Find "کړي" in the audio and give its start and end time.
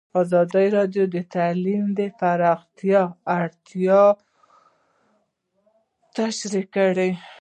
6.75-7.11